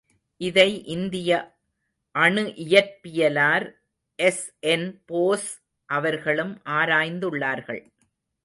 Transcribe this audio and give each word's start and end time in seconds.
இதை 0.41 0.69
இந்திய 0.85 1.31
அணுஇயற்பியலார் 2.15 3.67
எஸ்.என்.போஸ் 4.19 5.49
அவர்களும் 5.89 6.61
ஆராய்ந்துள்ளார்கள். 6.69 7.83